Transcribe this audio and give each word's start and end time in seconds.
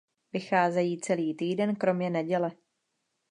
Vycházejí 0.33 0.99
celý 0.99 1.33
týden 1.35 1.75
kromě 1.75 2.09
neděle. 2.09 2.51